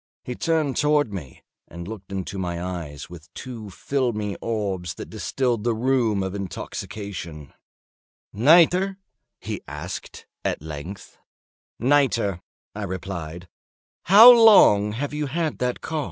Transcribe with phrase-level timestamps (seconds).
[0.23, 5.63] He turned towards me, and looked into my eyes with two filmy orbs that distilled
[5.63, 7.53] the rheum of intoxication.
[8.33, 8.97] "Nitre?"
[9.39, 11.19] he asked, at length.
[11.77, 12.41] "Nitre,"
[12.73, 13.47] I replied.
[14.05, 15.59] "How long have you had that cough?" "Ugh!
[15.59, 15.69] ugh!
[15.69, 15.85] ugh!—ugh!
[15.85, 15.93] ugh!
[15.93, 15.99] ugh!—ugh!